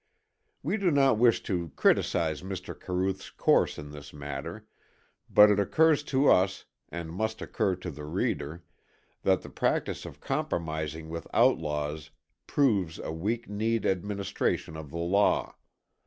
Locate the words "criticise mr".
1.75-2.73